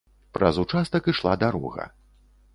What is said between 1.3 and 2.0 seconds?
дарога.